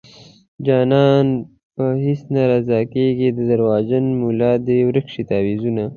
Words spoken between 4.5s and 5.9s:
دې ورک شي تعويذونه